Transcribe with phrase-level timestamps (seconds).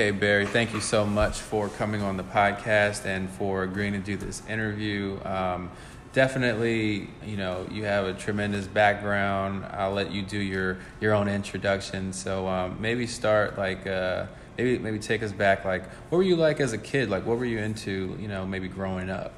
[0.00, 3.98] Okay, Barry, thank you so much for coming on the podcast and for agreeing to
[3.98, 5.18] do this interview.
[5.26, 5.70] Um,
[6.14, 9.66] definitely, you know, you have a tremendous background.
[9.66, 12.14] I'll let you do your, your own introduction.
[12.14, 14.24] So um, maybe start like, uh,
[14.56, 15.66] maybe maybe take us back.
[15.66, 17.10] Like, what were you like as a kid?
[17.10, 18.16] Like, what were you into?
[18.18, 19.34] You know, maybe growing up.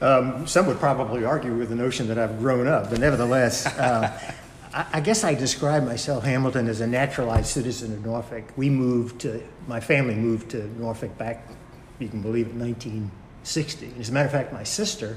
[0.00, 4.34] Um, some would probably argue with the notion that I've grown up, but nevertheless, uh,
[4.74, 8.44] I, I, guess I describe myself, Hamilton, as a naturalized citizen of Norfolk.
[8.56, 11.48] We moved to, my family moved to Norfolk back,
[11.98, 13.94] you can believe it, 1960.
[14.00, 15.16] As a matter of fact, my sister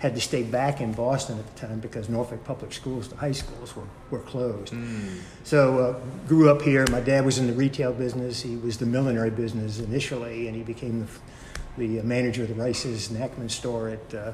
[0.00, 3.32] had to stay back in Boston at the time because Norfolk public schools, the high
[3.32, 4.72] schools, were, were closed.
[4.72, 5.20] Mm.
[5.44, 6.86] So uh, grew up here.
[6.90, 8.40] My dad was in the retail business.
[8.40, 11.06] He was the millinery business initially, and he became
[11.76, 14.32] the, the manager of the Rice's Nachman store at uh,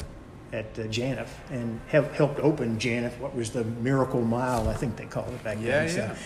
[0.53, 5.07] at uh, Janaf and helped open Janaf, what was the Miracle Mile, I think they
[5.07, 5.97] called it back yeah, then.
[5.97, 6.15] Yeah.
[6.15, 6.21] So,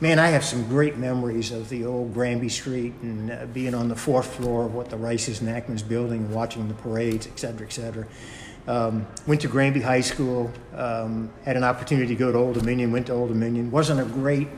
[0.00, 3.88] man, I have some great memories of the old Granby Street and uh, being on
[3.88, 7.72] the fourth floor of what the Rice's Nachman's building, watching the parades, et cetera, et
[7.72, 8.06] cetera.
[8.66, 12.92] Um, went to Granby High School, um, had an opportunity to go to Old Dominion,
[12.92, 13.70] went to Old Dominion.
[13.70, 14.48] Wasn't a great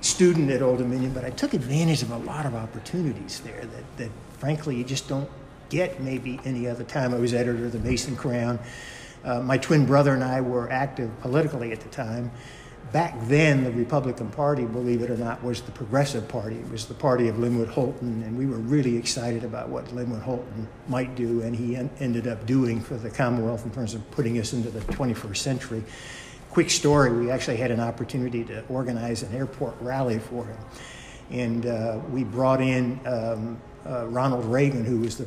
[0.00, 3.96] student at Old Dominion, but I took advantage of a lot of opportunities there that,
[3.98, 5.28] that frankly, you just don't
[5.68, 7.14] get maybe any other time.
[7.14, 8.58] I was editor of the Mace and Crown.
[9.24, 12.30] Uh, my twin brother and I were active politically at the time.
[12.92, 16.56] Back then, the Republican Party, believe it or not, was the Progressive Party.
[16.56, 20.22] It was the party of Linwood Holton, and we were really excited about what Linwood
[20.22, 24.08] Holton might do, and he en- ended up doing for the Commonwealth in terms of
[24.12, 25.82] putting us into the 21st century.
[26.50, 30.58] Quick story we actually had an opportunity to organize an airport rally for him.
[31.30, 35.26] And uh, we brought in um, uh, Ronald Reagan, who was the,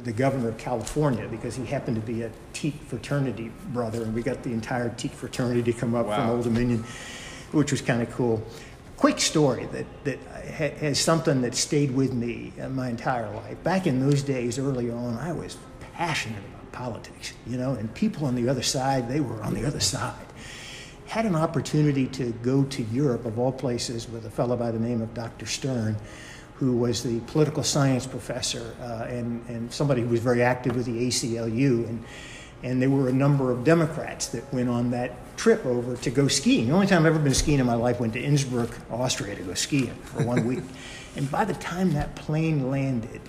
[0.00, 4.22] the governor of California, because he happened to be a Teke fraternity brother, and we
[4.22, 6.16] got the entire Teke fraternity to come up wow.
[6.16, 6.84] from Old Dominion,
[7.52, 8.42] which was kind of cool.
[8.96, 13.62] Quick story that, that has something that stayed with me my entire life.
[13.62, 15.58] Back in those days, early on, I was
[15.92, 19.66] passionate about politics, you know, and people on the other side, they were on the
[19.66, 20.14] other side.
[21.06, 24.78] Had an opportunity to go to Europe, of all places, with a fellow by the
[24.78, 25.46] name of Dr.
[25.46, 25.96] Stern
[26.58, 30.86] who was the political science professor uh, and, and somebody who was very active with
[30.86, 31.86] the ACLU.
[31.88, 32.04] And,
[32.62, 36.28] and there were a number of Democrats that went on that trip over to go
[36.28, 36.68] skiing.
[36.68, 39.42] The only time I've ever been skiing in my life went to Innsbruck, Austria to
[39.42, 40.64] go skiing for one week.
[41.14, 43.20] and by the time that plane landed,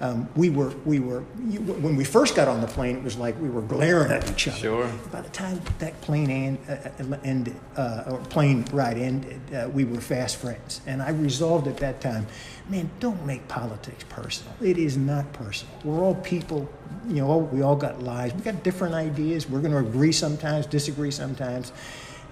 [0.00, 3.16] um, we were we were you, when we first got on the plane, it was
[3.16, 4.56] like we were glaring at each other.
[4.56, 4.92] Sure.
[5.10, 6.72] By the time that plane end, uh,
[7.14, 10.80] uh ended, uh, or plane ride ended, uh, we were fast friends.
[10.86, 12.26] And I resolved at that time,
[12.68, 14.52] man, don't make politics personal.
[14.60, 15.74] It is not personal.
[15.84, 16.68] We're all people.
[17.08, 18.34] You know, we all got lives.
[18.34, 19.48] We got different ideas.
[19.48, 21.72] We're going to agree sometimes, disagree sometimes.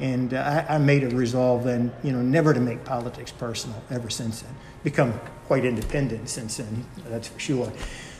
[0.00, 3.80] And uh, I, I made a resolve then, you know, never to make politics personal
[3.90, 4.54] ever since then.
[4.82, 7.72] Become quite independent since then, that's for sure.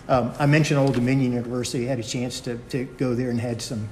[0.09, 1.87] Um, I mentioned Old Dominion University.
[1.87, 3.89] I had a chance to, to go there and had some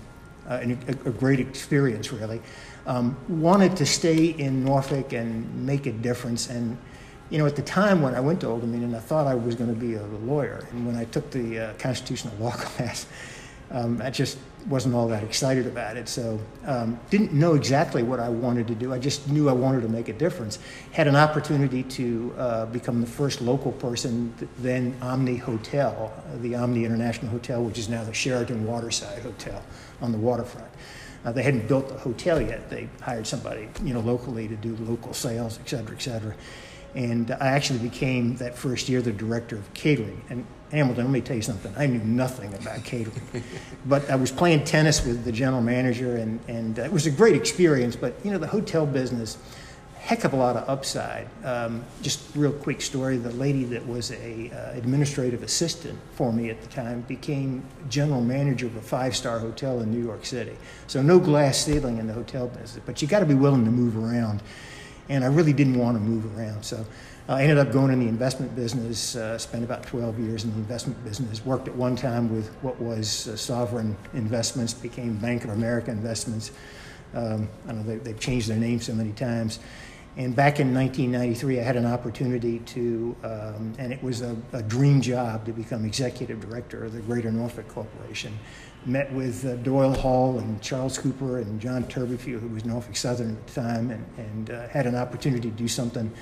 [0.48, 2.40] uh, a, a, great experience, really.
[2.86, 6.50] Um, wanted to stay in Norfolk and make a difference.
[6.50, 6.76] And,
[7.30, 9.54] you know, at the time when I went to Old Dominion, I thought I was
[9.54, 10.66] going to be a lawyer.
[10.72, 13.06] And when I took the uh, constitutional law class,
[13.72, 14.38] um, I just
[14.68, 16.08] wasn't all that excited about it.
[16.08, 18.92] So um, didn't know exactly what I wanted to do.
[18.92, 20.58] I just knew I wanted to make a difference.
[20.92, 26.84] Had an opportunity to uh, become the first local person, then Omni Hotel, the Omni
[26.84, 29.62] International Hotel, which is now the Sheraton Waterside Hotel
[30.00, 30.70] on the waterfront.
[31.24, 32.68] Uh, they hadn't built the hotel yet.
[32.68, 36.34] They hired somebody, you know, locally to do local sales, et cetera, et cetera.
[36.94, 40.22] And I actually became that first year the director of catering.
[40.28, 41.72] And Hamilton, let me tell you something.
[41.76, 43.44] I knew nothing about catering,
[43.84, 47.36] but I was playing tennis with the general manager, and and it was a great
[47.36, 47.94] experience.
[47.94, 49.36] But you know, the hotel business,
[49.98, 51.28] heck of a lot of upside.
[51.44, 56.48] Um, just real quick story: the lady that was a uh, administrative assistant for me
[56.48, 60.56] at the time became general manager of a five-star hotel in New York City.
[60.86, 63.70] So no glass ceiling in the hotel business, but you got to be willing to
[63.70, 64.42] move around.
[65.08, 66.86] And I really didn't want to move around, so
[67.28, 70.56] I ended up going in the investment business, uh, spent about 12 years in the
[70.56, 75.50] investment business, worked at one time with what was uh, Sovereign Investments, became Bank of
[75.50, 76.50] America Investments.
[77.14, 79.60] Um, I know they, have changed their name so many times.
[80.16, 84.62] And back in 1993, I had an opportunity to, um, and it was a, a,
[84.62, 88.38] dream job to become executive director of the Greater Norfolk Corporation.
[88.84, 93.36] Met with uh, Doyle Hall and Charles Cooper and John Turbyfield, who was Norfolk Southern
[93.36, 96.12] at the time, and, and uh, had an opportunity to do something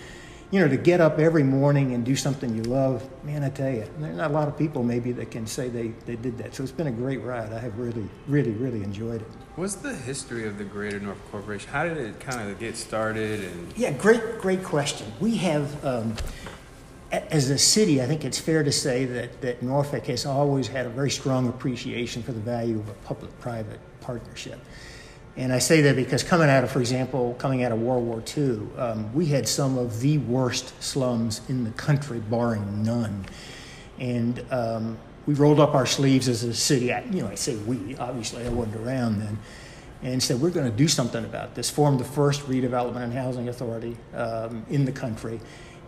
[0.51, 3.71] you know, to get up every morning and do something you love, man, I tell
[3.71, 6.55] you, there's not a lot of people maybe that can say they, they did that.
[6.55, 7.53] So it's been a great ride.
[7.53, 9.29] I have really, really, really enjoyed it.
[9.55, 11.71] What's the history of the Greater Norfolk Corporation?
[11.71, 13.45] How did it kind of get started?
[13.45, 15.13] And yeah, great, great question.
[15.21, 16.17] We have um,
[17.13, 20.87] as a city, I think it's fair to say that, that Norfolk has always had
[20.87, 24.61] a very strong appreciation for the value of a public private partnership.
[25.37, 28.23] And I say that because coming out of, for example, coming out of World War
[28.37, 33.25] II, um, we had some of the worst slums in the country, barring none.
[33.99, 36.93] And um, we rolled up our sleeves as a city.
[36.93, 39.39] I, you know, I say we, obviously, I wasn't around then.
[40.03, 41.69] And said, we're going to do something about this.
[41.69, 45.41] Formed the first redevelopment and housing authority um, in the country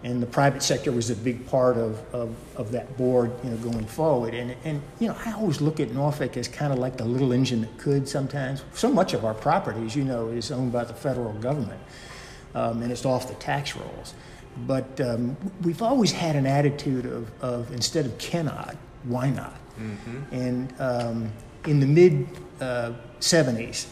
[0.05, 3.57] and the private sector was a big part of, of, of, that board, you know,
[3.59, 4.35] going forward.
[4.35, 7.33] And, and, you know, I always look at Norfolk as kind of like the little
[7.33, 8.65] engine that could sometimes.
[8.75, 11.81] So much of our property, as you know, is owned by the federal government,
[12.55, 14.15] um, and it's off the tax rolls.
[14.67, 19.57] But um, we've always had an attitude of, of instead of cannot, why not?
[19.79, 20.35] Mm-hmm.
[20.35, 21.33] And um,
[21.67, 22.27] in the mid
[22.61, 23.87] uh, 70s,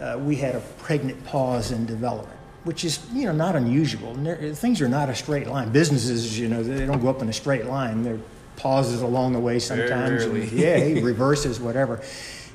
[0.00, 4.14] uh, we had a pregnant pause in development which is you know not unusual.
[4.54, 5.70] Things are not a straight line.
[5.70, 8.02] Businesses, you know, they don't go up in a straight line.
[8.02, 8.20] There are
[8.56, 10.24] pauses along the way sometimes.
[10.24, 12.02] And, yeah, reverses, whatever.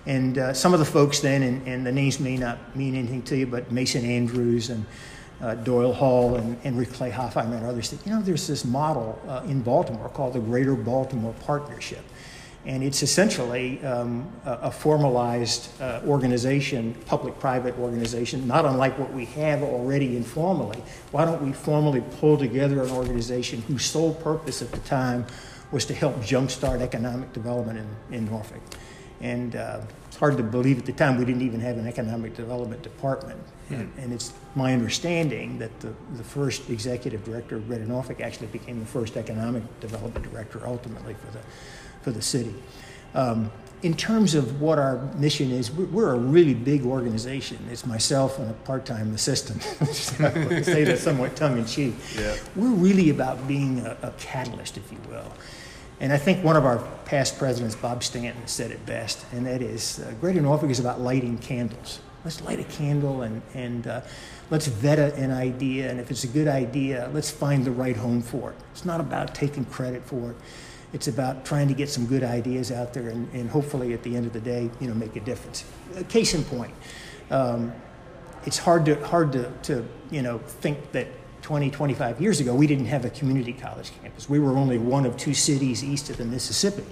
[0.05, 3.21] And uh, some of the folks then, and, and, the names may not mean anything
[3.23, 4.85] to you, but Mason Andrews and
[5.41, 9.43] uh, Doyle Hall and Henry Clay Hoffheimer and others, you know, there's this model uh,
[9.45, 12.03] in Baltimore called the Greater Baltimore Partnership
[12.65, 19.25] and it's essentially um, a, a, formalized uh, organization, public-private organization, not unlike what we
[19.25, 20.81] have already informally.
[21.11, 25.25] Why don't we formally pull together an organization whose sole purpose at the time
[25.71, 28.61] was to help jumpstart economic development in, in Norfolk?
[29.19, 32.35] And uh, it's hard to believe at the time we didn't even have an economic
[32.35, 33.41] development department.
[33.67, 33.73] Hmm.
[33.75, 38.47] And, and, it's my understanding that the, the first executive director of Greater Norfolk actually
[38.47, 41.39] became the first economic development director ultimately for the
[42.03, 42.53] for the city.
[43.15, 43.51] Um,
[43.83, 47.59] in terms of what our mission is, we're a really big organization.
[47.69, 49.61] It's myself and a part-time assistant.
[49.81, 51.93] I say that somewhat tongue-in-cheek.
[52.17, 52.35] Yeah.
[52.55, 55.29] We're really about being a, a, catalyst, if you will.
[55.99, 59.61] And I think one of our past presidents, Bob Stanton, said it best, and that
[59.61, 61.99] is, uh, Greater Norfolk is about lighting candles.
[62.23, 64.01] Let's light a candle and, and uh,
[64.49, 68.21] let's vet an idea, and if it's a good idea, let's find the right home
[68.21, 68.55] for it.
[68.71, 70.37] It's not about taking credit for it.
[70.93, 74.15] It's about trying to get some good ideas out there and, and hopefully at the
[74.15, 75.65] end of the day, you know, make a difference.
[76.07, 76.73] case in point,
[77.31, 77.73] um,
[78.45, 81.07] it's hard to hard to, to you know think that
[81.41, 84.29] 20, 25 years ago we didn't have a community college campus.
[84.29, 86.85] We were only one of two cities east of the Mississippi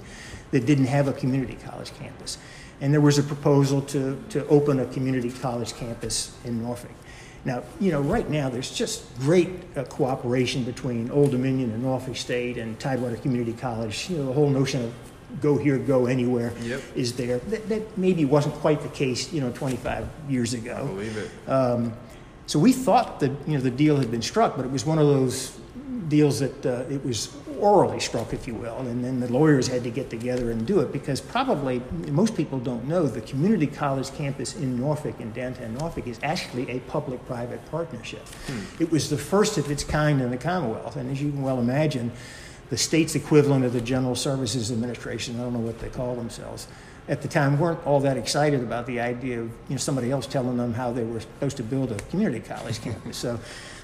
[0.52, 2.38] that didn't have a community college campus.
[2.82, 6.92] And there was a proposal to, to open a community college campus in Norfolk.
[7.44, 12.16] Now, you know, right now there's just great uh, cooperation between Old Dominion and Norfolk
[12.16, 14.10] State and Tidewater Community College.
[14.10, 14.94] You know, the whole notion of
[15.40, 16.82] go here, go anywhere yep.
[16.96, 17.40] is there.
[17.40, 20.76] That, that, maybe wasn't quite the case, you know, 25 years ago.
[20.76, 21.50] I believe it.
[21.50, 21.94] Um,
[22.46, 25.00] so we thought that you know the deal had been struck, but it was one
[25.00, 25.58] of those
[26.10, 29.84] deals that uh, it was orally struck, if you will, and then the lawyers had
[29.84, 34.14] to get together and do it because probably most people don't know the community college
[34.16, 38.28] campus in Norfolk, in downtown Norfolk, is actually a public private partnership.
[38.48, 38.84] Hmm.
[38.84, 41.60] It was the first of its kind in the Commonwealth, and as you can well
[41.60, 42.12] imagine,
[42.70, 46.68] the state's equivalent of the General Services Administration, I don't know what they call themselves,
[47.08, 50.28] at the time weren't all that excited about the idea of you know somebody else
[50.28, 53.18] telling them how they were supposed to build a community college campus.
[53.18, 53.40] So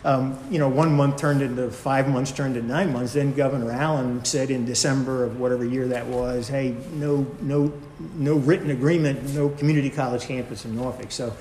[0.08, 3.14] um, you know, one month turned into five months, turned into nine months.
[3.14, 7.74] Then Governor Allen said in December of whatever year that was, "Hey, no, no,
[8.16, 11.36] no written agreement, no community college campus in Norfolk." So,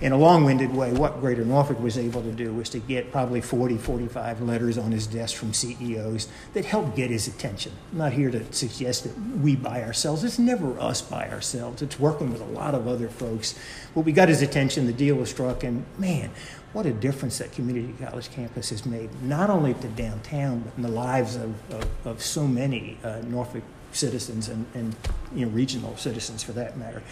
[0.00, 3.40] in a long-winded way, what Greater Norfolk was able to do was to get probably
[3.40, 7.72] 40, 45 letters on his desk from CEOs that helped get his attention.
[7.92, 10.24] I'm not here to suggest that we by ourselves.
[10.24, 11.82] It's never us by ourselves.
[11.82, 13.58] It's working with a lot of other folks.
[13.94, 14.86] But we got his attention.
[14.86, 16.30] The deal was struck, and man,
[16.72, 20.82] what a difference that community college campus has made, not only to downtown, but in
[20.82, 23.62] the lives of, of, of so many uh, Norfolk
[23.92, 24.96] citizens and, and
[25.34, 27.02] you know, regional citizens for that matter.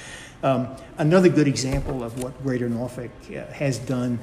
[0.42, 4.18] Um, another good example of what Greater Norfolk uh, has done,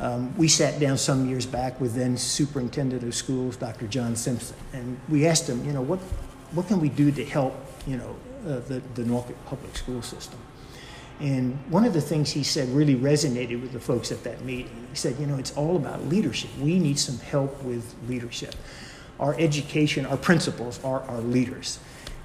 [0.00, 3.86] um, we sat down some years back with then Superintendent of Schools, Dr.
[3.86, 6.00] John Simpson, and we asked him, you know, what,
[6.52, 7.54] what can we do to help,
[7.86, 8.16] you know,
[8.46, 10.38] uh, the, the Norfolk public school system?
[11.20, 14.86] And one of the things he said really resonated with the folks at that meeting.
[14.90, 16.50] He said, you know, it's all about leadership.
[16.58, 18.54] We need some help with leadership.
[19.20, 21.78] Our education, our principals are our leaders.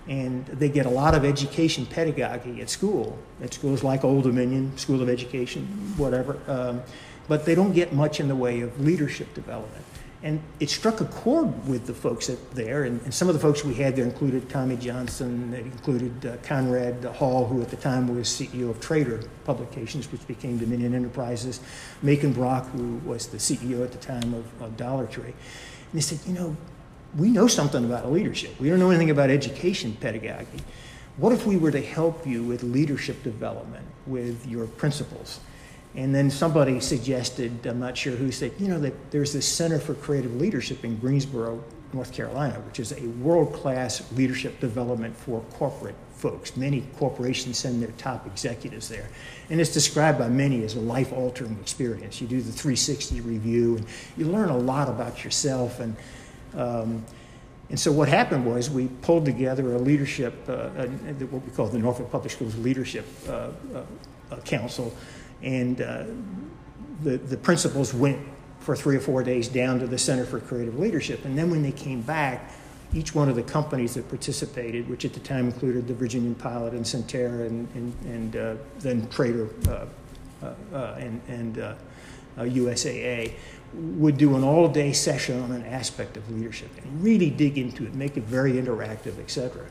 [0.09, 4.75] And they get a lot of education pedagogy at school, at schools like Old Dominion,
[4.75, 5.65] School of Education,
[5.97, 6.39] whatever.
[6.47, 6.81] Um,
[7.27, 9.85] but they don't get much in the way of leadership development.
[10.21, 12.83] And it struck a chord with the folks there.
[12.83, 16.35] And, and, some of the folks we had there included Tommy Johnson, it included uh,
[16.43, 21.61] Conrad Hall, who at the time was CEO of Trader Publications, which became Dominion Enterprises,
[22.01, 25.23] Macon Brock, who was the CEO at the time of, of Dollar Tree.
[25.23, 26.57] And they said, you know,
[27.17, 28.59] we know something about leadership.
[28.59, 30.63] We don't know anything about education pedagogy.
[31.17, 35.39] What if we were to help you with leadership development, with your principles?
[35.95, 39.79] And then somebody suggested, I'm not sure who said, you know, that there's this Center
[39.79, 41.63] for Creative Leadership in Greensboro,
[41.93, 46.55] North Carolina, which is a world class leadership development for corporate folks.
[46.55, 49.09] Many corporations send their top executives there.
[49.49, 52.21] And it's described by many as a life altering experience.
[52.21, 53.85] You do the 360 review and
[54.15, 55.79] you learn a lot about yourself.
[55.79, 55.95] And,
[56.55, 57.03] um,
[57.69, 60.87] and so what happened was we pulled together a leadership, uh, a,
[61.25, 63.51] what we call the Norfolk Public Schools Leadership uh,
[64.31, 64.95] uh, Council
[65.41, 66.05] and uh,
[67.03, 68.19] the, the principals went
[68.59, 71.25] for three or four days down to the Center for Creative Leadership.
[71.25, 72.51] And then when they came back,
[72.93, 76.73] each one of the companies that participated, which at the time included the Virginian Pilot
[76.73, 79.85] and Sentara and, and, and uh, then Trader uh,
[80.41, 81.77] uh, uh and, and
[82.37, 83.33] USAA, uh,
[83.73, 87.85] would do an all day session on an aspect of leadership and really dig into
[87.85, 89.65] it, make it very interactive, et cetera.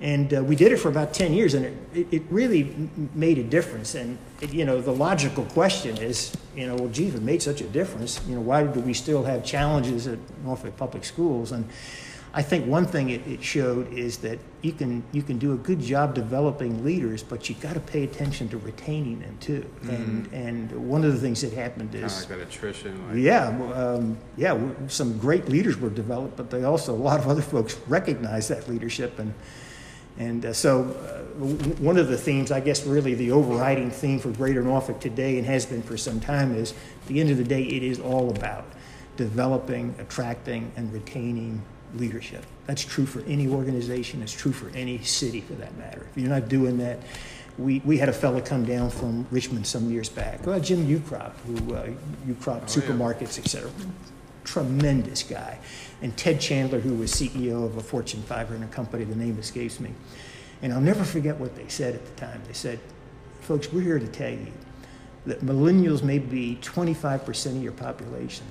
[0.00, 3.42] And uh, we did it for about 10 years, and it, it really made a
[3.42, 3.96] difference.
[3.96, 7.42] And, it, you know, the logical question is, you know, well, gee, if it made
[7.42, 11.50] such a difference, you know, why do we still have challenges at Norfolk Public Schools?
[11.50, 11.68] And
[12.34, 15.56] I think one thing it, it showed is that you can, you can do a
[15.56, 19.60] good job developing leaders, but you've got to pay attention to retaining them, too.
[19.60, 19.90] Mm-hmm.
[19.90, 22.00] And, and one of the things that happened is...
[22.00, 23.08] Kind of like that attrition.
[23.08, 24.58] Like yeah, um, yeah,
[24.88, 28.68] some great leaders were developed, but they also, a lot of other folks recognized that
[28.68, 29.32] leadership and
[30.18, 31.44] and uh, so, uh,
[31.78, 35.46] one of the themes, I guess, really the overriding theme for Greater Norfolk today and
[35.46, 38.30] has been for some time is at the end of the day, it is all
[38.30, 38.64] about
[39.16, 41.62] developing, attracting, and retaining
[41.94, 42.44] leadership.
[42.66, 46.06] That's true for any organization, it's true for any city for that matter.
[46.10, 46.98] If you're not doing that,
[47.56, 51.32] we, we had a fellow come down from Richmond some years back, well, Jim Ukrop,
[51.46, 51.88] who uh,
[52.26, 53.44] Ukrop oh, supermarkets, yeah.
[53.44, 53.70] et cetera.
[54.44, 55.58] Tremendous guy
[56.02, 59.90] and Ted Chandler, who was CEO of a Fortune 500 company, the name escapes me.
[60.62, 62.40] And I'll never forget what they said at the time.
[62.46, 62.78] They said,
[63.40, 64.52] folks, we're here to tell you
[65.26, 68.46] that millennials may be 25% of your population.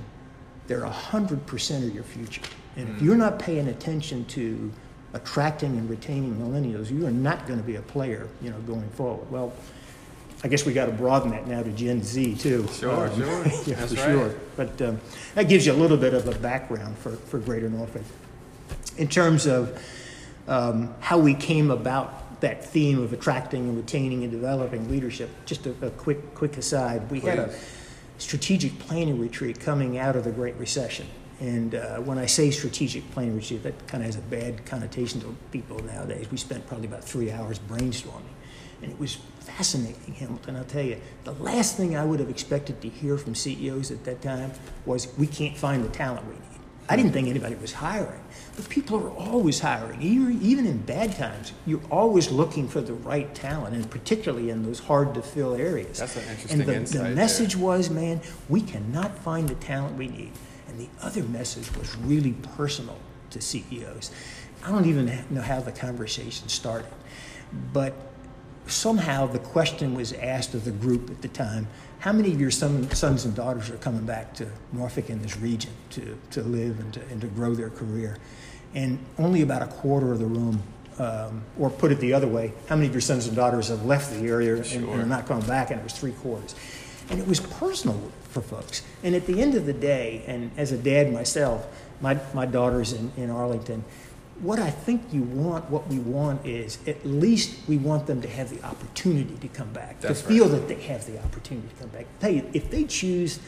[0.67, 2.41] They're 100% of your future.
[2.77, 3.01] And if mm.
[3.01, 4.71] you're not paying attention to
[5.13, 8.87] attracting and retaining millennials, you are not going to be a player, you know, going
[8.91, 9.29] forward.
[9.31, 9.51] Well,
[10.43, 12.67] I guess we got to broaden that now to Gen Z too.
[12.67, 13.43] Sure, um, sure.
[13.65, 14.11] yeah, That's for right.
[14.11, 14.35] sure.
[14.55, 15.01] But um,
[15.33, 18.03] that gives you a little bit of a background for, for Greater Norfolk.
[18.97, 19.81] In terms of
[20.47, 25.65] um, how we came about that theme of attracting and retaining and developing leadership, just
[25.65, 27.09] a, a quick quick aside.
[27.09, 27.29] We Please.
[27.29, 27.53] had a
[28.19, 31.07] strategic planning retreat coming out of the Great Recession.
[31.39, 35.21] And uh, when I say strategic planning retreat, that kind of has a bad connotation
[35.21, 36.31] to people nowadays.
[36.31, 38.33] We spent probably about three hours brainstorming
[38.81, 40.55] and it was fascinating, Hamilton.
[40.55, 44.03] I'll tell you, the last thing I would have expected to hear from CEOs at
[44.05, 44.51] that time
[44.85, 46.41] was, we can't find the talent we need.
[46.89, 48.23] I didn't think anybody was hiring,
[48.55, 50.01] but people are always hiring.
[50.01, 54.79] Even in bad times, you're always looking for the right talent, and particularly in those
[54.79, 55.99] hard to fill areas.
[55.99, 57.09] That's an interesting and the, insight.
[57.09, 57.63] the message there.
[57.63, 60.31] was, man, we cannot find the talent we need.
[60.77, 62.97] And the other message was really personal
[63.31, 64.11] to CEOs.
[64.63, 66.91] I don't even know how the conversation started,
[67.73, 67.93] but
[68.67, 71.67] somehow the question was asked of the group at the time
[71.99, 75.37] how many of your son, sons and daughters are coming back to Norfolk in this
[75.37, 78.17] region to, to live and to, and to grow their career?
[78.75, 80.61] And only about a quarter of the room,
[80.99, 83.85] um, or put it the other way, how many of your sons and daughters have
[83.85, 84.79] left the area sure.
[84.79, 85.71] and, and, are not coming back?
[85.71, 86.53] And it was three quarters.
[87.09, 88.83] And it was personal for folks.
[89.03, 91.65] And at the end of the day, and as a dad myself,
[92.01, 93.83] my, my daughter's in, in Arlington,
[94.39, 98.27] what I think you want, what we want is at least we want them to
[98.27, 101.75] have the opportunity to come back, That's to feel that they have the opportunity to
[101.75, 102.05] come back.
[102.19, 103.39] Tell you, if they choose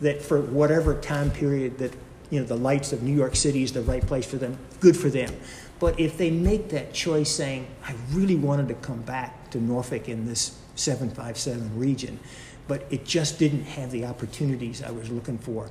[0.00, 1.94] that for whatever time period that
[2.30, 4.96] you know the lights of New York City is the right place for them, good
[4.96, 5.34] for them.
[5.80, 10.08] But if they make that choice saying, I really wanted to come back to Norfolk
[10.08, 12.18] in this 757 region,
[12.66, 15.70] but it just didn't have the opportunities I was looking for,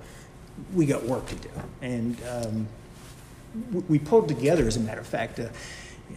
[0.74, 1.50] we got work to do.
[1.82, 2.68] And um,
[3.88, 5.50] we pulled together, as a matter of fact, uh,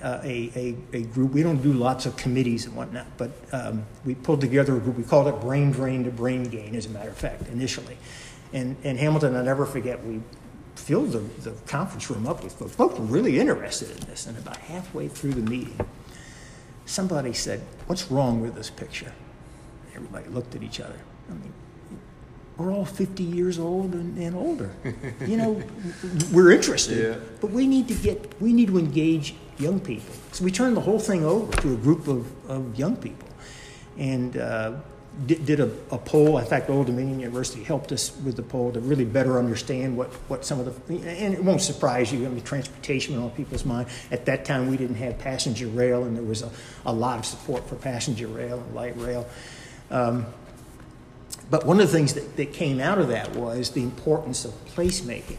[0.03, 0.51] uh, a,
[0.93, 1.33] a, a, group.
[1.33, 4.97] We don't do lots of committees and whatnot, but um, we pulled together a group.
[4.97, 7.97] We called it Brain Drain to Brain Gain, as a matter of fact, initially.
[8.53, 10.21] And, and Hamilton, I'll never forget, we
[10.75, 11.19] filled the,
[11.51, 12.75] the conference room up with folks.
[12.75, 14.27] Folks were really interested in this.
[14.27, 15.79] And about halfway through the meeting,
[16.85, 19.13] somebody said, What's wrong with this picture?
[19.97, 20.99] Everybody looked at each other.
[21.29, 21.53] I mean,
[22.57, 24.71] we're all 50 years old and, and older.
[25.27, 25.63] you know,
[26.33, 27.25] we're interested, yeah.
[27.41, 30.15] but we need to get, we need to engage young people.
[30.33, 33.29] So we turned the whole thing over to a group of, of young people.
[33.99, 34.75] And uh,
[35.25, 36.37] did, did a, a, poll.
[36.39, 40.09] In fact, Old Dominion University helped us with the poll to really better understand what,
[40.29, 43.89] what some of the, and it won't surprise you, I mean, transportation on people's mind.
[44.11, 46.51] At that time, we didn't have passenger rail, and there was a,
[46.85, 49.27] a lot of support for passenger rail and light rail.
[49.91, 50.27] Um,
[51.51, 54.53] but one of the things that, that came out of that was the importance of
[54.67, 55.39] placemaking.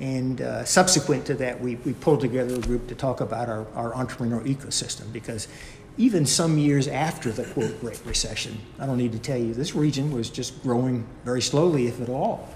[0.00, 3.66] And uh, subsequent to that, we, we pulled together a group to talk about our,
[3.74, 5.48] our entrepreneurial ecosystem because
[5.96, 9.74] even some years after the quote Great Recession, I don't need to tell you, this
[9.74, 12.48] region was just growing very slowly, if at all.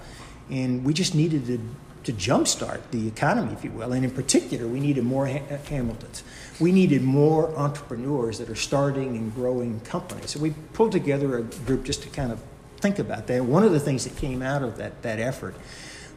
[0.49, 1.59] And we just needed to,
[2.03, 3.91] to jumpstart the economy, if you will.
[3.93, 6.23] And in particular, we needed more ha- uh, Hamiltons.
[6.59, 10.31] We needed more entrepreneurs that are starting and growing companies.
[10.31, 12.41] So we pulled together a group just to kind of
[12.77, 13.43] think about that.
[13.43, 15.55] One of the things that came out of that, that effort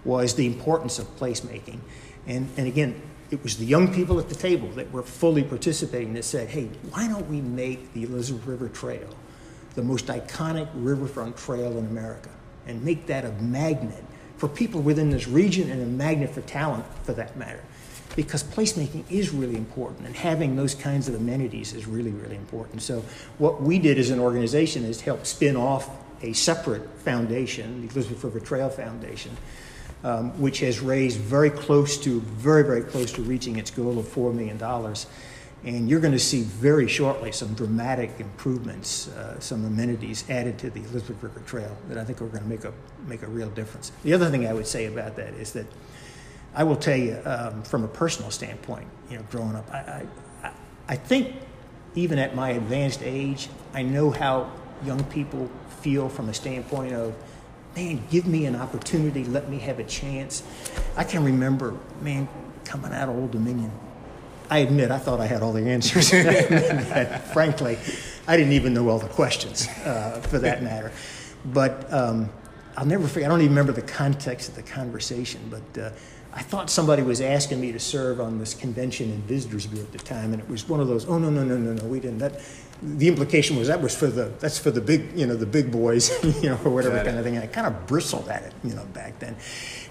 [0.04, 1.78] was the importance of placemaking.
[2.26, 6.12] And, and again, it was the young people at the table that were fully participating
[6.14, 9.08] that said, hey, why don't we make the Elizabeth River Trail
[9.74, 12.28] the most iconic riverfront trail in America
[12.66, 14.04] and make that a magnet
[14.42, 17.60] for people within this region and a magnet for talent for that matter?
[18.16, 22.82] Because placemaking is really important and having those kinds of amenities is really, really important.
[22.82, 23.04] So,
[23.38, 25.88] what we did as an organization is help spin off
[26.22, 29.36] a separate foundation, the Elizabeth River Trail Foundation,
[30.02, 34.06] um, which has raised very close to, very, very close to reaching its goal of
[34.06, 34.58] $4 million.
[35.64, 40.70] And you're going to see very shortly some dramatic improvements, uh, some amenities added to
[40.70, 42.72] the Elizabeth River Trail that I think are going to make a,
[43.06, 43.92] make a real difference.
[44.02, 45.66] The other thing I would say about that is that
[46.54, 50.04] I will tell you um, from a personal standpoint, you know, growing up, I,
[50.42, 50.52] I,
[50.88, 51.36] I think
[51.94, 54.50] even at my advanced age, I know how
[54.84, 55.48] young people
[55.80, 57.14] feel from a standpoint of
[57.76, 60.42] man, give me an opportunity, let me have a chance.
[60.96, 62.28] I can remember, man,
[62.64, 63.70] coming out of Old Dominion.
[64.52, 66.10] I admit I thought I had all the answers.
[67.32, 67.78] frankly,
[68.28, 70.92] I didn't even know all the questions, uh, for that matter.
[71.46, 72.28] But um,
[72.76, 75.90] I'll never forget, I don't even remember the context of the conversation, but uh,
[76.34, 79.92] I thought somebody was asking me to serve on this convention and visitors bureau at
[79.92, 82.00] the time, and it was one of those, oh, no, no, no, no, no, we
[82.00, 82.18] didn't.
[82.18, 82.40] That,
[82.82, 85.70] the implication was that was for the that's for the big you know the big
[85.70, 86.10] boys
[86.42, 87.36] you know or whatever kind of thing.
[87.36, 89.36] And I kind of bristled at it you know back then.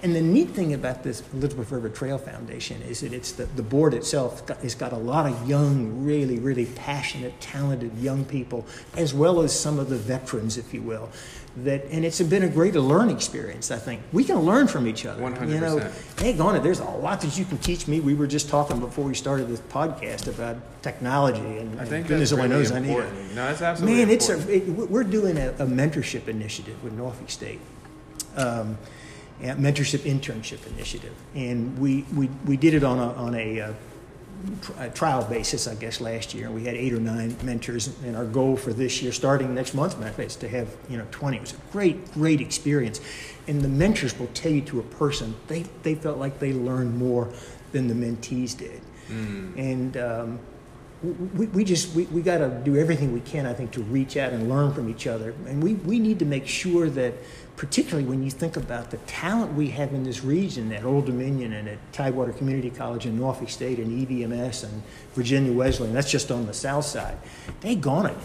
[0.03, 3.63] And the neat thing about this Elizabeth River Trail Foundation is that it's the, the
[3.63, 8.65] board itself has got a lot of young, really, really passionate, talented young people,
[8.97, 11.09] as well as some of the veterans, if you will,
[11.57, 14.01] that and it's been a great learning experience i think.
[14.13, 15.49] We can learn from each other 100%.
[15.49, 15.91] you know.
[16.17, 17.99] Hey gone there's a lot that you can teach me.
[17.99, 22.31] We were just talking before we started this podcast about technology and, I think goodness
[22.31, 23.13] only knows important.
[23.13, 26.27] i need it no it's absolutely man it's a it, we're doing a, a, mentorship
[26.27, 27.59] initiative with norfolk state.
[28.35, 28.77] Um,
[29.41, 31.13] mentorship internship initiative.
[31.35, 33.73] And we, we, we did it on a, on a
[34.77, 36.51] a trial basis, I guess, last year.
[36.51, 39.97] We had eight or nine mentors, and our goal for this year, starting next month,
[40.19, 41.37] is to have you know 20.
[41.37, 43.01] It was a great, great experience,
[43.47, 46.97] and the mentors will tell you to a person they they felt like they learned
[46.97, 47.31] more
[47.71, 49.57] than the mentees did, mm.
[49.57, 49.97] and.
[49.97, 50.39] Um,
[51.03, 54.17] we, we just we, we got to do everything we can i think to reach
[54.17, 57.13] out and learn from each other and we, we need to make sure that
[57.61, 61.53] particularly when you think about the talent we have in this region at Old Dominion
[61.53, 64.81] and at Tidewater Community College in Norfolk State and EVMS and
[65.13, 67.17] Virginia Wesleyan, that's just on the south side.
[67.59, 68.17] They gone it.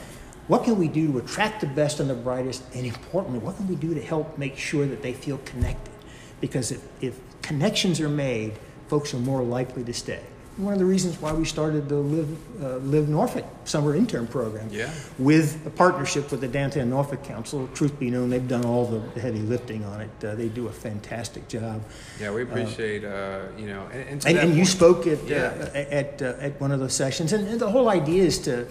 [0.49, 2.63] What can we do to attract the best and the brightest?
[2.75, 5.93] And importantly, what can we do to help make sure that they feel connected?
[6.41, 8.55] Because if, if connections are made,
[8.89, 10.23] folks are more likely to stay
[10.57, 14.69] one of the reasons why we started the Live, uh, Live Norfolk summer intern program.
[14.71, 14.91] Yeah.
[15.19, 17.69] With a partnership with the Downtown Norfolk Council.
[17.75, 20.25] Truth be known, they've done all the heavy lifting on it.
[20.25, 21.83] Uh, they do a fantastic job.
[22.19, 25.71] Yeah, we appreciate, uh, you know, and, and, and, and you spoke at, uh, yeah.
[25.75, 27.33] at, uh, at one of those sessions.
[27.33, 28.67] And the whole idea is to,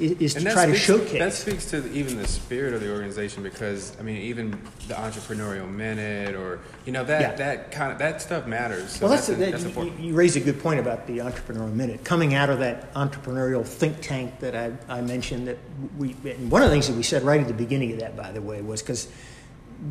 [0.00, 1.18] is to try to showcase.
[1.18, 4.50] That speaks to even the spirit of the organization because I mean, even
[4.88, 7.34] the entrepreneurial minute or you know that yeah.
[7.36, 8.92] that kind of that stuff matters.
[8.92, 10.00] So well, that's, that's, that, that's important.
[10.00, 14.00] You, raise a good point about the entrepreneurial minute coming out of that entrepreneurial think
[14.00, 15.48] tank that I, I mentioned.
[15.48, 15.58] That
[15.98, 18.32] we one of the things that we said right at the beginning of that, by
[18.32, 19.08] the way, was because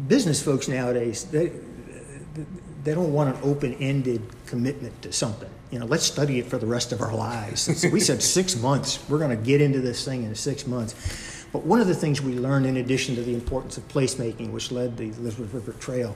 [0.08, 1.52] business folks nowadays they
[2.84, 6.65] they don't want an open-ended commitment to something you know, let's study it for the
[6.65, 7.62] rest of our lives.
[7.79, 9.08] So we said six months.
[9.10, 11.45] We're going to get into this thing in six months.
[11.51, 14.71] But one of the things we learned, in addition to the importance of placemaking, which
[14.71, 16.15] led the Elizabeth River Trail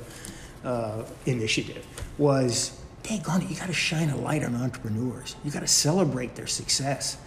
[0.63, 1.85] uh, initiative,
[2.17, 5.35] was, dang on it, you got to shine a light on entrepreneurs.
[5.43, 7.17] You got to celebrate their success.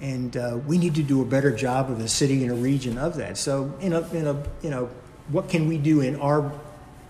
[0.00, 2.98] And uh, we need to do a better job of the city and a region
[2.98, 3.36] of that.
[3.36, 4.90] So, in a, in a, you know,
[5.28, 6.52] what can we do in our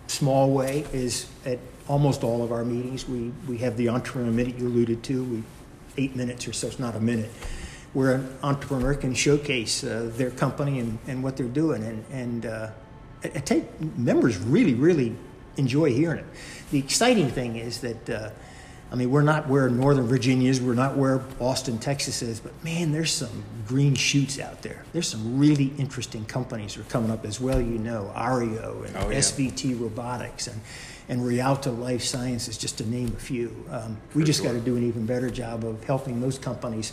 [0.06, 1.58] small way is at
[1.88, 3.09] almost all of our meetings.
[3.09, 5.42] We, we have the entrepreneur minute you alluded to, we,
[5.96, 7.31] eight minutes or so, it's not a minute.
[7.92, 11.83] where an entrepreneur can showcase uh, their company and, and what they're doing.
[11.83, 12.70] And, and uh,
[13.24, 13.64] I, I take
[13.96, 15.14] members really, really
[15.57, 16.27] enjoy hearing it.
[16.70, 18.31] The exciting thing is that, uh,
[18.92, 22.53] I mean, we're not where Northern Virginia is, we're not where Austin, Texas is, but
[22.62, 24.85] man, there's some green shoots out there.
[24.92, 28.96] There's some really interesting companies that are coming up as well, you know, Ario and
[28.96, 29.18] Oh, yeah.
[29.18, 30.61] SVT Robotics and,
[31.09, 33.64] and ReAlta Life Sciences, just to name a few.
[33.71, 36.92] Um, we just got to do an even better job of helping those companies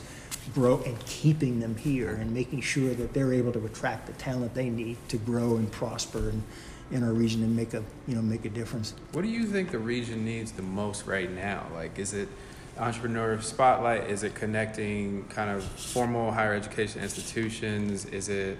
[0.53, 4.53] grow and keeping them here and making sure that they're able to attract the talent
[4.53, 6.43] they need to grow and prosper in,
[6.91, 8.93] in our region and make a you know make a difference.
[9.11, 11.65] What do you think the region needs the most right now?
[11.73, 12.29] Like, is it
[12.77, 14.09] entrepreneur spotlight?
[14.09, 18.05] Is it connecting kind of formal higher education institutions?
[18.05, 18.57] Is it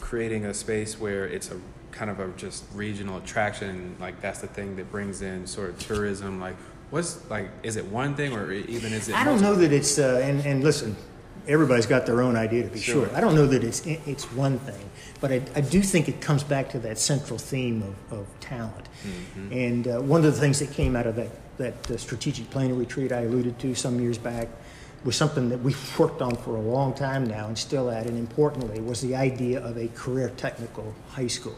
[0.00, 1.60] creating a space where it's a
[1.96, 3.96] kind of a just regional attraction?
[3.98, 6.40] Like, that's the thing that brings in sort of tourism.
[6.40, 6.56] Like,
[6.90, 9.14] what's like, is it one thing or even is it?
[9.14, 9.54] I don't multiple?
[9.54, 10.94] know that it's uh, and and listen,
[11.48, 13.06] everybody's got their own idea to be Sure.
[13.06, 13.16] sure.
[13.16, 16.44] I don't know that it's it's one thing, but I, I do think it comes
[16.44, 18.88] back to that central theme of, of talent.
[19.04, 19.52] Mm-hmm.
[19.52, 22.78] And uh, one of the things that came out of that that uh, strategic planning
[22.78, 24.48] retreat I alluded to some years back
[25.06, 28.18] was something that we've worked on for a long time now and still at, and
[28.18, 31.56] importantly was the idea of a career technical high school.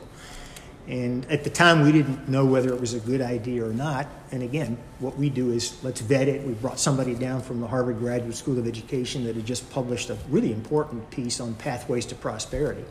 [0.87, 4.07] And at the time, we didn't know whether it was a good idea or not.
[4.33, 6.47] And again, what we do is let's vet it.
[6.47, 10.09] We brought somebody down from the Harvard Graduate School of Education that had just published
[10.09, 12.85] a really important piece on pathways to prosperity,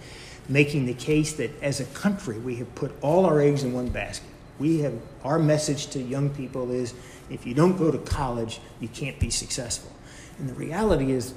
[0.47, 3.89] making the case that as a country, we have put all our eggs in one
[3.89, 4.29] basket.
[4.59, 4.93] We have
[5.23, 6.93] our message to young people is
[7.29, 9.91] if you don't go to college, you can't be successful.
[10.39, 11.33] And the reality is,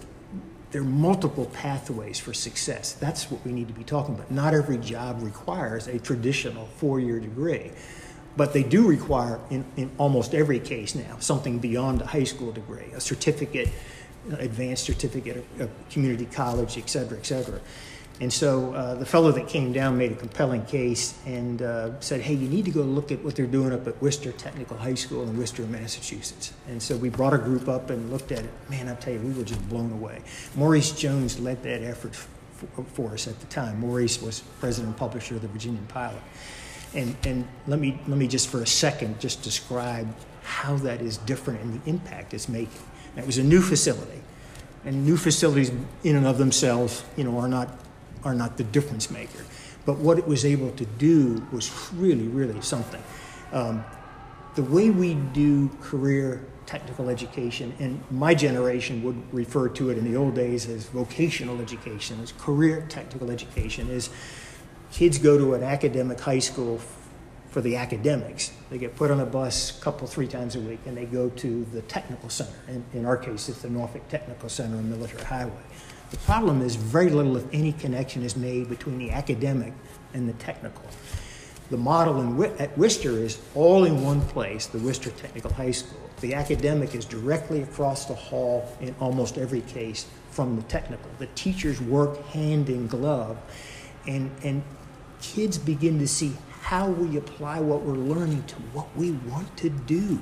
[0.71, 2.93] there are multiple pathways for success.
[2.93, 4.31] That's what we need to be talking about.
[4.31, 7.73] Not every job requires a traditional four year degree,
[8.37, 12.53] but they do require, in, in almost every case now, something beyond a high school
[12.53, 13.69] degree, a certificate,
[14.39, 17.61] advanced certificate, a, community college, et cetera, et cetera.
[18.21, 22.21] And so uh, the fellow that came down made a compelling case and uh, said,
[22.21, 24.95] hey, you need to go look at what they're doing up at Worcester Technical High
[24.95, 26.53] School in Worcester, Massachusetts.
[26.69, 28.51] And so we brought a group up and looked at it.
[28.69, 30.21] Man, I tell you, we were just blown away.
[30.55, 33.81] Maurice Jones led that effort for, for us at the time.
[33.81, 36.23] Maurice was president and publisher of the Virginian Pilot.
[36.95, 41.17] And, and let, me, let me just for a second just describe how that is
[41.19, 42.83] different and the impact it's making.
[43.17, 44.21] It was a new facility
[44.85, 45.71] and new facilities
[46.05, 47.69] in and of themselves, you know, are not
[48.25, 49.45] are not the difference maker.
[49.87, 53.03] But what it was able to do was really, really something.
[53.53, 53.85] Um,
[54.55, 60.05] the way we do career technical education, and my generation would refer to it in
[60.05, 64.11] the old days as vocational education, as career technical education, is
[64.93, 66.81] kids go to an academic high school
[67.51, 68.53] for the academics.
[68.71, 71.29] They get put on a bus a couple, three times a week, and they go
[71.29, 72.55] to the technical center.
[72.69, 75.63] In, in our case, it's the Norfolk Technical Center on Military Highway.
[76.11, 79.73] The problem is very little, if any, connection is made between the academic
[80.13, 80.83] and the technical.
[81.71, 86.11] The model in, at Worcester is all in one place, the Worcester Technical High School.
[86.21, 91.09] The academic is directly across the hall in almost every case from the technical.
[91.19, 93.39] The teachers work hand in glove,
[94.09, 94.65] and, and
[95.23, 99.71] kids begin to see how we apply what we're learning to what we want to
[99.71, 100.19] do.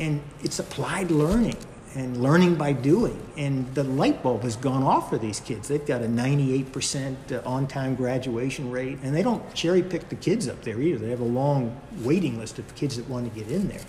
[0.00, 1.56] And it's applied learning
[1.94, 3.20] and learning by doing.
[3.36, 5.68] And the light bulb has gone off for these kids.
[5.68, 10.48] They've got a 98% on time graduation rate, and they don't cherry pick the kids
[10.48, 10.98] up there either.
[10.98, 13.80] They have a long waiting list of kids that want to get in there.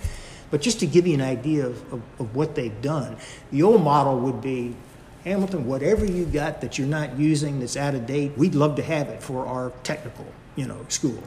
[0.50, 3.18] But just to give you an idea of, of, of what they've done,
[3.52, 4.76] the old model would be
[5.24, 8.84] Hamilton, whatever you got that you're not using that's out of date, we'd love to
[8.84, 11.24] have it for our technical, you know, school.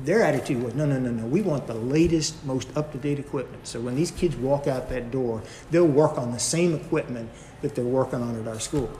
[0.00, 3.66] Their attitude was, no, no, no, no, we want the latest, most up-to-date equipment.
[3.66, 7.30] So when these kids walk out that door, they'll work on the same equipment
[7.62, 8.90] that they're working on at our school.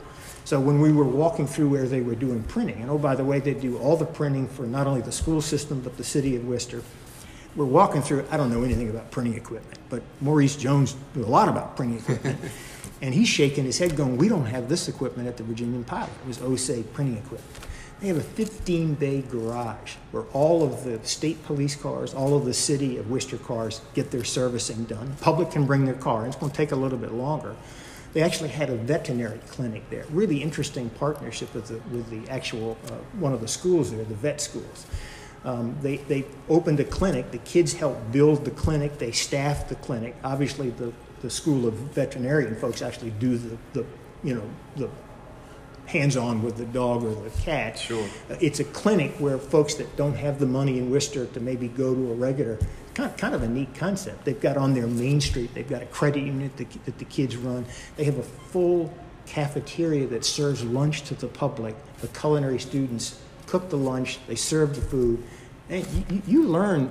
[0.45, 3.25] So when we were walking through where they were doing printing, and oh, by the
[3.25, 6.35] way, they do all the printing for not only the school system, but the city
[6.35, 6.81] of Worcester.
[7.55, 11.25] We're walking through, I don't know anything about printing equipment, but Maurice Jones knew a
[11.25, 12.37] lot about printing equipment.
[13.01, 16.11] and he's shaking his head going, we don't have this equipment at the Virginian Pilot.
[16.23, 17.64] It was OSA printing equipment.
[18.01, 22.45] They have a 15 bay garage where all of the state police cars, all of
[22.45, 25.15] the city of Worcester cars get their servicing done.
[25.21, 27.55] Public can bring their car, and it's going to take a little bit longer.
[28.13, 30.05] They actually had a veterinary clinic there.
[30.09, 34.15] Really interesting partnership with the, with the actual, uh, one of the schools there, the
[34.15, 34.85] vet schools.
[35.43, 37.31] Um, they, they opened a clinic.
[37.31, 38.97] The kids helped build the clinic.
[38.97, 40.15] They staffed the clinic.
[40.23, 43.85] Obviously, the, the school of veterinarian folks actually do the, the
[44.23, 44.89] you know, the
[45.87, 47.77] hands-on with the dog or the cat.
[47.77, 48.07] Sure.
[48.41, 51.93] It's a clinic where folks that don't have the money in Worcester to maybe go
[51.93, 52.59] to a regular,
[52.93, 54.25] kind, kind of a neat concept.
[54.25, 57.37] They've got on their main street, they've got a credit unit that, that the kids
[57.37, 57.65] run.
[57.97, 58.93] They have a full
[59.25, 61.75] cafeteria that serves lunch to the public.
[62.01, 65.23] The culinary students cook the lunch, they serve the food,
[65.69, 66.89] and you, you learn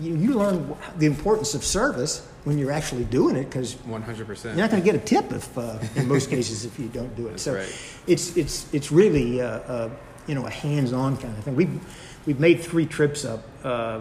[0.00, 4.44] you learn the importance of service when you're actually doing it because 100%.
[4.44, 7.14] You're not going to get a tip if, uh, in most cases, if you don't
[7.14, 7.32] do it.
[7.32, 7.68] That's so right.
[8.06, 9.90] it's it's it's really uh, uh,
[10.26, 11.54] you know a hands-on kind of thing.
[11.54, 11.78] We've
[12.24, 14.00] we've made three trips up, uh,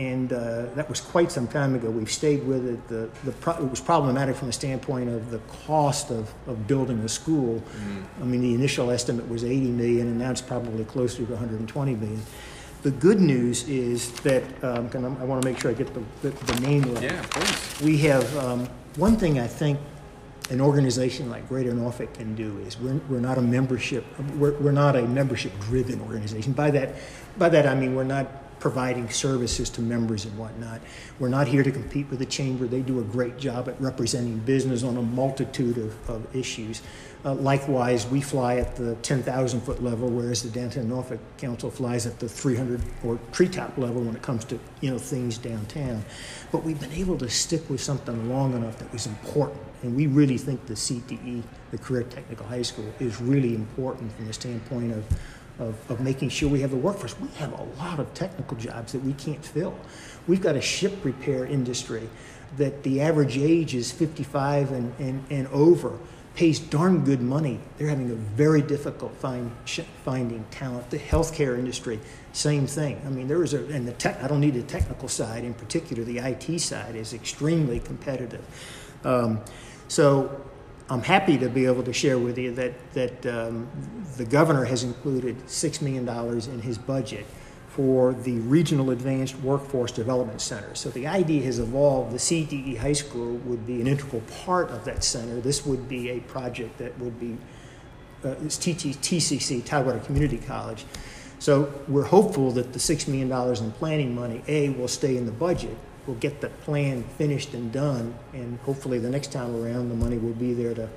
[0.00, 1.90] and uh, that was quite some time ago.
[1.90, 2.88] We've stayed with it.
[2.88, 6.98] The the pro- it was problematic from the standpoint of the cost of, of building
[7.04, 7.62] a school.
[8.20, 11.94] I mean, the initial estimate was 80 million, and now it's probably closer to 120
[11.94, 12.22] million.
[12.82, 15.92] The good news is that um, and I'm- I want to make sure I get
[15.92, 17.02] the, the, the name right.
[17.04, 17.80] Yeah, of course.
[17.82, 19.78] we have um, one thing I think
[20.48, 24.04] an organization like Greater Norfolk can do is we're, we're not a membership
[24.36, 26.52] we're, we're not a membership driven organization.
[26.52, 26.94] By that
[27.38, 28.26] by that I mean we're not
[28.60, 30.80] providing services to members and whatnot.
[31.18, 32.66] We're not here to compete with the chamber.
[32.66, 36.82] They do a great job at representing business on a multitude of, of issues
[37.24, 42.06] uh, likewise we fly at the 10,000 foot level whereas the downtown Norfolk Council flies
[42.06, 46.04] at the 300 or treetop level when it comes to you know things downtown
[46.52, 49.60] but we've been able to stick with something long enough that was important.
[49.82, 54.26] And we really think the CTE, the Career Technical High School, is really important from
[54.26, 55.04] the standpoint of,
[55.58, 57.18] of, of making sure we have the workforce.
[57.18, 59.78] We have a lot of technical jobs that we can't fill.
[60.26, 62.08] We've got a ship repair industry
[62.56, 65.98] that the average age is 55 and, and, and over
[66.34, 67.58] pays darn good money.
[67.76, 69.50] They're having a very difficult find,
[70.04, 70.90] finding talent.
[70.90, 72.00] The healthcare industry,
[72.32, 73.00] same thing.
[73.04, 75.54] I mean, there is a, and the tech, I don't need the technical side in
[75.54, 78.44] particular, the IT side is extremely competitive.
[79.04, 79.40] Um,
[79.88, 80.44] so
[80.88, 83.68] I'm happy to be able to share with you that, that um,
[84.16, 86.08] the governor has included $6 million
[86.50, 87.26] in his budget
[87.70, 90.74] for the Regional Advanced Workforce Development Center.
[90.74, 92.12] So the idea has evolved.
[92.12, 95.40] The CTE High School would be an integral part of that center.
[95.40, 97.36] This would be a project that would be,
[98.24, 100.84] uh, it's TCC, Tidewater Community College.
[101.38, 103.32] So we're hopeful that the $6 million
[103.64, 105.76] in planning money, A, will stay in the budget.
[106.06, 110.18] We'll get the plan finished and done, and hopefully the next time around, the money
[110.18, 110.88] will be there to,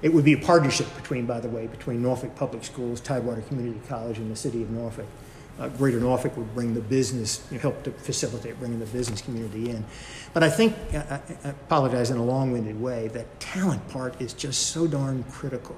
[0.00, 3.80] it would be a partnership between, by the way, between Norfolk Public Schools, Tidewater Community
[3.88, 5.06] College, and the city of Norfolk.
[5.60, 9.22] Uh, Greater Norfolk would bring the business, you know, help to facilitate bringing the business
[9.22, 9.84] community in.
[10.32, 14.32] But I think, I, I I apologize in a long-winded way, that talent part is
[14.32, 15.76] just so darn critical.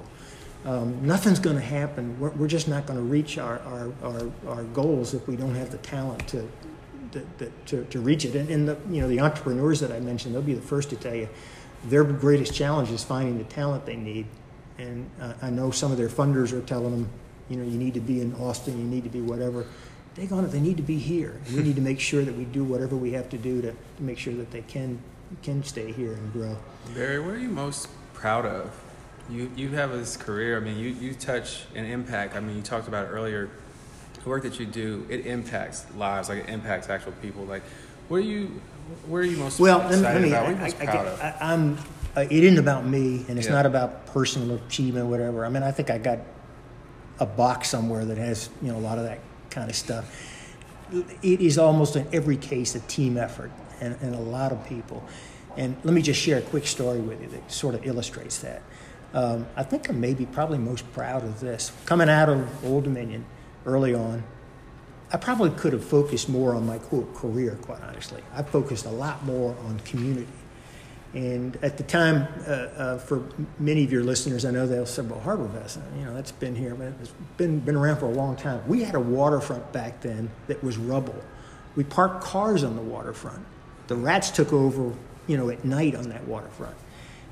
[0.65, 2.19] Um, nothing's going to happen.
[2.19, 5.55] We're, we're just not going to reach our, our, our, our goals if we don't
[5.55, 6.49] have the talent to,
[7.13, 8.35] to, to, to reach it.
[8.35, 10.97] And, and the, you know, the entrepreneurs that I mentioned, they'll be the first to
[10.97, 11.29] tell you
[11.85, 14.27] their greatest challenge is finding the talent they need.
[14.79, 17.11] And uh, I know some of their funders are telling them,
[17.49, 19.67] you know, you need to be in Austin, you need to be whatever.
[20.15, 21.39] They on it, they need to be here.
[21.55, 24.03] We need to make sure that we do whatever we have to do to, to
[24.03, 24.99] make sure that they can
[25.43, 26.57] can stay here and grow.
[26.95, 28.71] Barry, what are you most proud of?
[29.29, 30.57] You you have this career.
[30.57, 32.35] I mean, you you touch and impact.
[32.35, 33.51] I mean, you talked about it earlier.
[34.23, 36.29] The work that you do, it impacts lives.
[36.31, 37.45] Like it impacts actual people.
[37.45, 37.63] Like,
[38.09, 38.61] what are you?
[39.09, 40.39] Where are you most Well, let me, excited let me about?
[40.39, 41.21] I, What are you most I, proud I, of?
[41.21, 41.79] I, I'm,
[42.17, 43.55] uh, it isn't about me and it's Yeah.
[43.55, 45.45] not about personal achievement, or whatever.
[45.45, 46.21] I mean, I think I got
[47.19, 50.53] a box somewhere that has, you know, a lot of that kind of stuff.
[51.23, 53.51] It is almost in every case a team effort
[53.81, 55.05] and, and a lot of people.
[55.57, 58.63] And let me just share a quick story with you that sort of illustrates that.
[59.15, 61.73] Um, I think I'm maybe probably most proud of this.
[61.87, 63.25] Coming out of Old Dominion
[63.65, 64.23] early on,
[65.13, 68.23] I probably could have focused more on my career, quite honestly.
[68.35, 70.27] I focused a lot more on community.
[71.17, 73.27] And at the time, uh, uh, for
[73.59, 76.55] many of your listeners, I know they'll say, well, Harbor Fest, you know, that's been
[76.55, 78.63] here, it's been, been around for a long time.
[78.69, 81.19] We had a waterfront back then that was rubble.
[81.75, 83.43] We parked cars on the waterfront.
[83.87, 84.93] The rats took over,
[85.27, 86.77] you know, at night on that waterfront.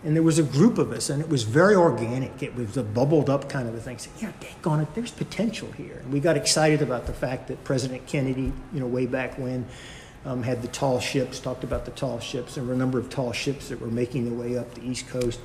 [0.02, 2.42] And there was a group of us, and it was very organic.
[2.42, 3.98] It was a bubbled up kind of a thing.
[3.98, 5.98] Said, yeah, dang on it, there's potential here.
[6.02, 9.66] And we got excited about the fact that President Kennedy, you know, way back when,
[10.24, 12.54] um, had the tall ships, talked about the tall ships.
[12.54, 15.08] There were a number of tall ships that were making their way up the East
[15.08, 15.40] Coast.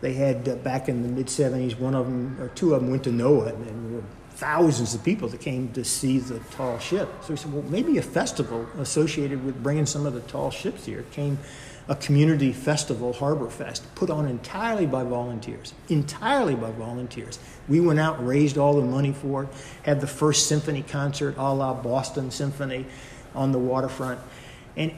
[0.00, 2.90] They had, uh, back in the mid 70s, one of them, or two of them
[2.90, 4.04] went to NOAA, and there were
[4.34, 7.08] thousands of people that came to see the tall ship.
[7.22, 10.86] So we said, well, maybe a festival associated with bringing some of the tall ships
[10.86, 11.38] here came
[11.88, 17.38] a community festival, Harbor Fest, put on entirely by volunteers, entirely by volunteers.
[17.68, 19.48] We went out, raised all the money for it,
[19.82, 22.86] had the first symphony concert a la Boston Symphony
[23.34, 24.20] on the waterfront.
[24.76, 24.92] And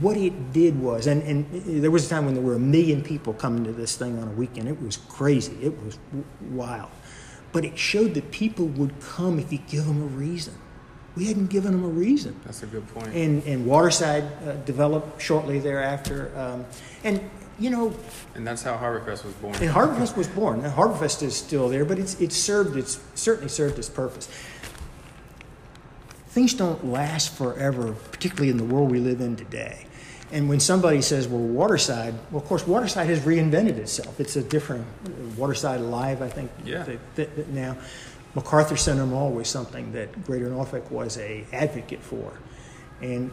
[0.00, 1.46] what it did was, and, and
[1.82, 4.28] there was a time when there were a million people coming to this thing on
[4.28, 4.68] a weekend.
[4.68, 5.98] It was crazy, it was
[6.50, 6.90] wild.
[7.52, 10.54] But it showed that people would come if you give them a reason.
[11.16, 13.08] We hadn't given them a reason That's a good point.
[13.14, 16.30] and, and Waterside uh, developed shortly thereafter.
[16.36, 16.64] Um,
[17.02, 17.20] and
[17.58, 17.92] you know,
[18.34, 19.54] And that's how Harborfest was born.
[19.56, 20.62] and Harborfest was born.
[20.62, 24.30] Now, Harborfest is still there, but it's it's served its certainly served its purpose.
[26.30, 29.86] Things don't last forever, particularly in the world we live in today.
[30.32, 34.20] And when somebody says, "Well, Waterside," well, of course, Waterside has reinvented itself.
[34.20, 34.86] It's a different
[35.36, 36.52] Waterside Live, I think.
[36.64, 36.84] Yeah.
[36.84, 37.76] That, that, that now,
[38.36, 42.32] MacArthur Center Mall was something that Greater Norfolk was a advocate for,
[43.02, 43.32] and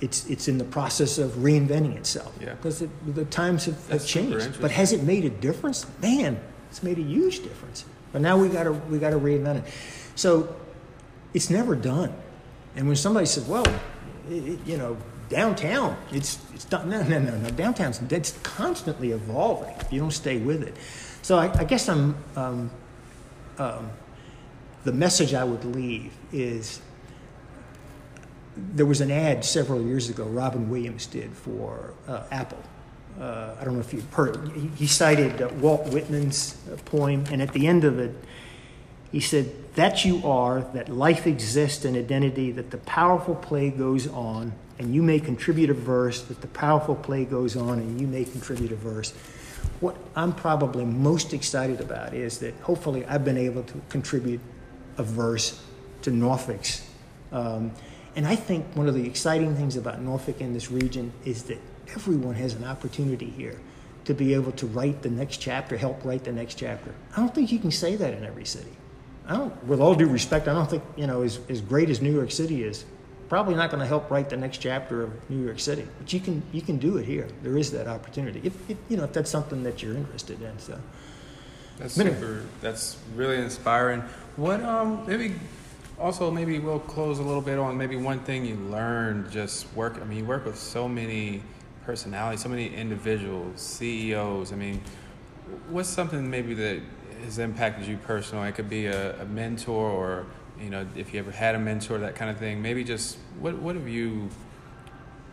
[0.00, 2.32] it's it's in the process of reinventing itself.
[2.40, 2.54] Yeah.
[2.54, 4.60] Because it, the times have, have changed.
[4.60, 5.86] But has it made a difference?
[6.00, 6.38] Man,
[6.70, 7.84] it's made a huge difference.
[8.12, 9.72] But now we got to we got to reinvent it.
[10.14, 10.54] So
[11.36, 12.14] it's never done.
[12.76, 13.66] And when somebody says, "Well,
[14.30, 14.96] it, you know,
[15.28, 17.50] downtown, it's it's done," no, no, no, no.
[17.50, 19.74] Downtown's it's constantly evolving.
[19.78, 20.74] If you don't stay with it,
[21.22, 22.16] so I, I guess I'm.
[22.34, 22.70] Um,
[23.58, 23.90] um,
[24.84, 26.80] the message I would leave is
[28.56, 32.62] there was an ad several years ago Robin Williams did for uh, Apple.
[33.20, 34.52] Uh, I don't know if you've heard.
[34.52, 38.14] He, he cited uh, Walt Whitman's uh, poem, and at the end of it,
[39.12, 44.06] he said, That you are, that life exists in identity, that the powerful play goes
[44.08, 48.06] on, and you may contribute a verse, that the powerful play goes on, and you
[48.06, 49.12] may contribute a verse.
[49.80, 54.40] What I'm probably most excited about is that hopefully I've been able to contribute
[54.98, 55.62] a verse
[56.02, 56.88] to Norfolk's.
[57.32, 57.72] Um,
[58.14, 61.58] and I think one of the exciting things about Norfolk and this region is that
[61.88, 63.60] everyone has an opportunity here
[64.06, 66.94] to be able to write the next chapter, help write the next chapter.
[67.14, 68.70] I don't think you can say that in every city.
[69.28, 72.00] I don't, with all due respect, I don't think, you know, as, as great as
[72.00, 72.84] New York City is,
[73.28, 75.86] probably not going to help write the next chapter of New York City.
[75.98, 77.26] But you can, you can do it here.
[77.42, 78.40] There is that opportunity.
[78.44, 80.58] If, if you know, if that's something that you're interested in.
[80.58, 80.78] So.
[81.78, 82.44] That's super.
[82.60, 84.00] That's really inspiring.
[84.36, 85.34] What um maybe
[85.98, 89.98] also maybe we'll close a little bit on maybe one thing you learned just work.
[90.00, 91.42] I mean, you work with so many
[91.84, 94.52] personalities, so many individuals, CEOs.
[94.52, 94.80] I mean,
[95.68, 96.80] what's something maybe that
[97.24, 98.48] has impacted you personally?
[98.48, 100.26] It could be a, a mentor or
[100.60, 102.62] you know if you ever had a mentor, that kind of thing.
[102.62, 104.28] Maybe just what what have you?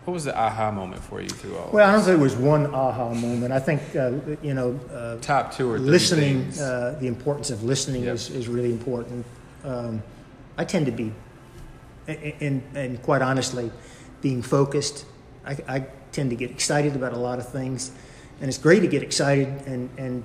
[0.05, 1.69] What was the aha moment for you through all?
[1.71, 3.53] Well, I don't think it was one aha moment.
[3.53, 7.63] I think, uh, you know, uh, top two or three listening, uh, the importance of
[7.63, 8.15] listening Yep.
[8.15, 9.25] is, is really important.
[9.63, 10.03] Um,
[10.57, 11.13] I tend to be,
[12.05, 13.71] and, and quite honestly,
[14.21, 15.05] being focused.
[15.45, 17.91] I, I tend to get excited about a lot of things,
[18.41, 19.47] and it's great to get excited.
[19.65, 20.23] And, and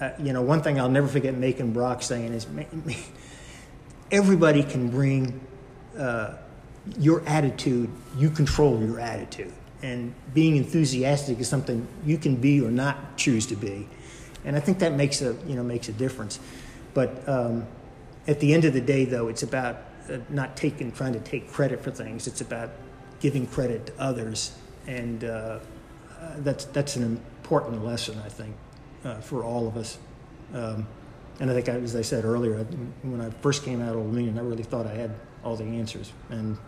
[0.00, 2.92] uh, you know, one thing I'll never forget Macon Brock saying is, "Ma- ma-
[4.10, 5.40] everybody can bring
[5.98, 6.34] uh,
[6.98, 7.90] your attitude.
[8.16, 13.46] You control your attitude, and being enthusiastic is something you can be or not choose
[13.46, 13.88] to be.
[14.44, 16.38] And I think that makes a you know makes a difference.
[16.94, 17.66] But um,
[18.26, 21.50] at the end of the day, though, it's about uh, not taking trying to take
[21.50, 22.26] credit for things.
[22.28, 22.70] It's about
[23.18, 24.52] giving credit to others,
[24.86, 25.58] and uh, uh,
[26.38, 28.54] that's that's an important lesson I think
[29.04, 29.98] uh, for all of us.
[30.54, 30.86] Um,
[31.40, 32.64] and I think, I, as I said earlier,
[33.02, 35.64] when I first came out of Old Dominion, I really thought I had all the
[35.64, 36.12] answers.
[36.30, 36.58] And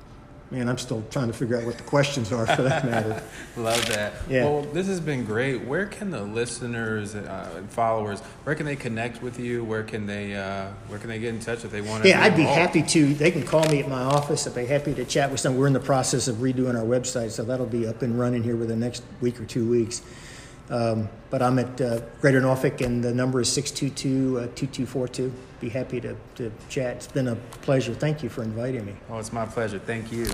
[0.51, 3.23] man, I'm still trying to figure out what the questions are for that matter.
[3.57, 4.14] Love that.
[4.29, 4.45] Yeah.
[4.45, 5.64] Well, this has been great.
[5.64, 8.21] Where can the listeners uh, and followers?
[8.45, 9.64] Where can they connect with you?
[9.64, 10.35] Where can they?
[10.35, 12.09] Uh, where can they get in touch if they want to?
[12.09, 13.14] Yeah, I'd be happy to.
[13.14, 14.47] They can call me at my office.
[14.47, 15.57] I'd be happy to chat with them.
[15.57, 18.57] We're in the process of redoing our website, so that'll be up and running here
[18.57, 20.03] within the next week or two weeks.
[20.70, 25.33] Um, but I'm at uh, Greater Norfolk, and the number is 622 uh, 2242.
[25.61, 26.96] Be happy to, to chat.
[26.96, 27.92] It's been a pleasure.
[27.92, 28.94] Thank you for inviting me.
[29.11, 29.78] Oh, it's my pleasure.
[29.78, 30.26] Thank you.